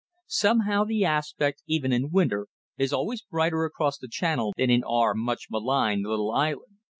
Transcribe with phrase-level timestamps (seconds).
[0.25, 5.13] Somehow the aspect, even in winter, is always brighter across the channel than in our
[5.13, 6.77] much maligned little island.